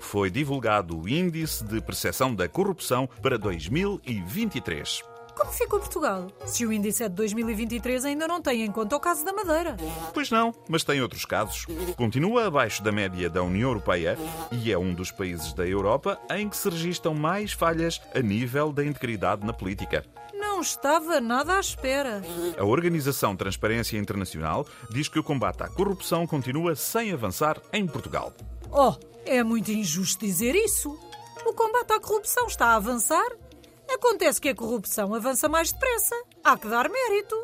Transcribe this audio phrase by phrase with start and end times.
[0.00, 5.02] Foi divulgado o Índice de Percepção da Corrupção para 2023.
[5.36, 6.28] Como ficou Portugal?
[6.46, 9.76] Se o índice é de 2023, ainda não tem em conta o caso da Madeira.
[10.12, 11.66] Pois não, mas tem outros casos.
[11.96, 14.16] Continua abaixo da média da União Europeia
[14.52, 18.72] e é um dos países da Europa em que se registram mais falhas a nível
[18.72, 20.04] da integridade na política.
[20.32, 22.22] Não estava nada à espera.
[22.56, 28.32] A Organização Transparência Internacional diz que o combate à corrupção continua sem avançar em Portugal.
[28.70, 30.98] Oh, é muito injusto dizer isso.
[31.46, 33.26] O combate à corrupção está a avançar
[33.92, 36.14] Acontece que a corrupção avança mais depressa.
[36.42, 37.36] Há que dar mérito.